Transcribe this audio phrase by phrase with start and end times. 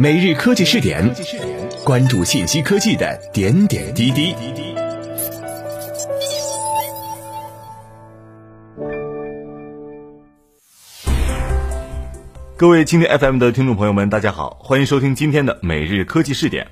[0.00, 1.12] 每日科技试点，
[1.84, 4.32] 关注信息科技的点点滴滴。
[12.56, 16.68] 各位蜻蜓 FM 的听众朋友们，大家好，欢迎收听今天的每日科技试点。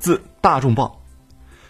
[0.00, 1.04] 自大众报，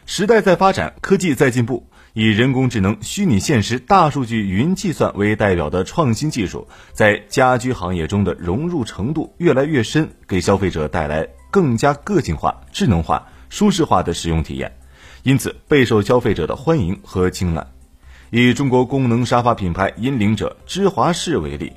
[0.07, 1.90] 时代在发展，科技在进步。
[2.13, 14.77] 以人工智能、虚拟现实、大数据、云计算为代表的创新技术，在家居行业中的融入程度越来越深，给消费者带来更加个性化、智能化、舒适化的使用体验，
[15.23, 17.65] 因此备受消费者的欢迎和青睐。
[18.31, 21.73] 以中国功能沙发品牌引领者芝华士为例，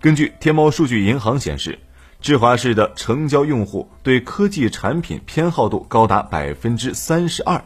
[0.00, 1.78] 根据天猫数据银行显示，
[2.22, 7.62] 芝华士的成交用户对科技产品偏好度高达百分之三十二。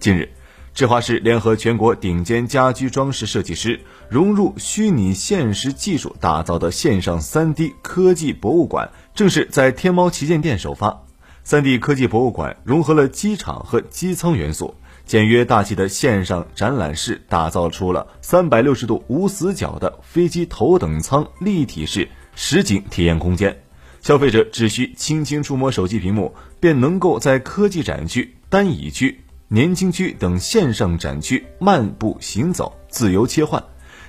[0.00, 0.35] 近日。
[0.76, 3.80] 智华士联合全国顶尖家居装饰设计师，
[4.10, 11.02] 融入虚拟现实技术打造的线上 3D 科技博物馆正式在天猫旗舰店首发。
[11.46, 14.74] 3D 科技博物馆融合了机场和机舱元素，
[15.06, 23.62] 简约大气的线上展览室打造出了360度无死角的飞机头等舱立体式实景体验空间。
[24.02, 29.22] 消费者只需轻轻触摸手机屏幕，便能够在科技展区、单椅区。
[29.48, 33.62] 年轻区等线上展区漫步行走，自由切换，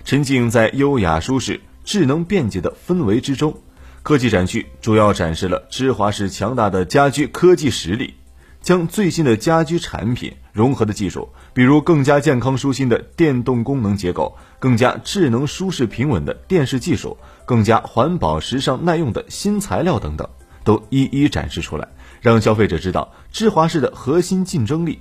[0.04, 3.56] 沉浸在优雅舒适、智能便捷的氛围之中。
[4.02, 8.16] 科技展区主要展示了芝华士强大的家居科技实力，
[8.64, 17.16] 将最新的家居产品融合的技术，比如更加健康舒心的电动功能结构、更加智能舒适平稳的电视技术、
[17.46, 20.28] 更加环保时尚耐用的新材料等等，
[20.64, 21.88] 都一一展示出来，
[22.22, 25.00] 让消费者知道芝华士的核心竞争力。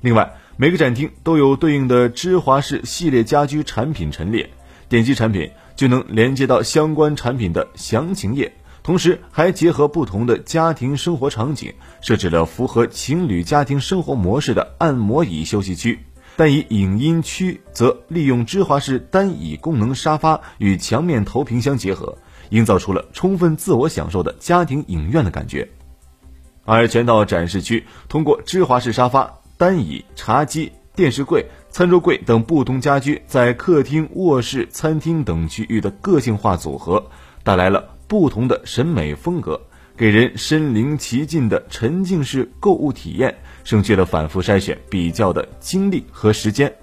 [0.00, 4.48] 另外，每个展厅都有对应的芝华士系列家居产品陈列，
[4.88, 8.50] 点击产品就能连接到相关产品的详情页。
[8.82, 15.98] 同时，还结合不同的家庭生活场景，设置了符合情侣家庭生活模式的按摩椅休息区。
[16.36, 22.16] 但以影音区则利用芝华士单椅功能沙发与墙面投屏相结合，
[22.48, 25.68] 营造出了充分自我享受的家庭影院的感觉。
[26.64, 29.39] 而全套展示区通过芝华士沙发。
[29.60, 37.10] 单椅、茶几、电视柜、餐桌柜等不同家居在客厅、卧室、餐厅等区域的个性化组合，
[37.44, 39.60] 带来了不同的审美风格，
[39.98, 46.74] 给人身临其境的沉浸式购物体验，省去了反复筛选、比较的精力和时间。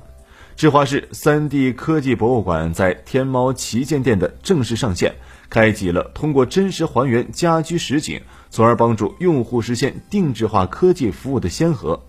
[0.56, 5.16] 智华式 3D 科技博物馆在天猫旗舰店的正式上线，
[5.50, 8.22] 开启了通过真实还原家居实景，
[8.52, 12.04] 从而帮助用户实现定制化科技服务的先河。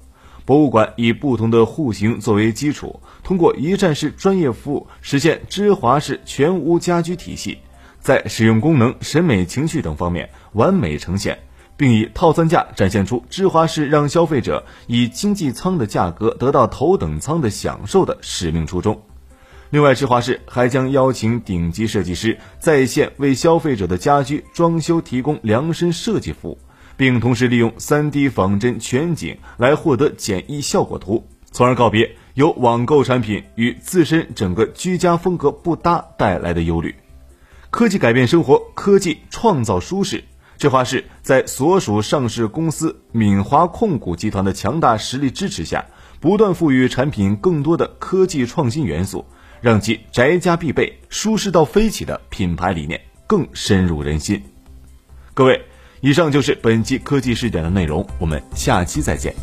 [0.49, 7.59] 博物馆以不同的户型作为基础，通过一站式专业服务实现芝华士全屋家居体系，
[8.01, 11.39] 在使用功能、审美情趣等方面完美呈现，
[11.77, 18.99] 并以套餐价展现出芝华士让消费者以经济舱的价格得到头等舱的享受的使命初衷。
[19.69, 26.59] 另外，芝华士还将邀请顶级设计师在线为消费者的家居装修提供量身设计服务。
[26.99, 36.97] 并同时利用 3D 仿真全景来获得简易效果图，从而告别由网购产品与自身整个居家风格不搭带来的忧虑。
[37.71, 40.25] 科技改变生活，科技创造舒适。
[40.57, 45.87] 这话是在所属上市公司敏华控股集团的强大实力支持下，
[46.19, 49.25] 不断赋予产品更多的科技创新元素，
[49.61, 54.43] 让其宅家必备、舒适到飞起的品牌理念更深入人心。
[55.33, 55.68] 各位。
[56.01, 59.35] 以上就是本期科技视点的内容，我们下期再见。